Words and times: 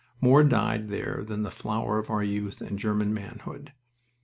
More 0.19 0.43
died 0.43 0.87
there 0.87 1.23
than 1.23 1.43
the 1.43 1.51
flower 1.51 1.99
of 1.99 2.09
our 2.09 2.23
youth 2.23 2.59
and 2.59 2.79
German 2.79 3.13
manhood. 3.13 3.71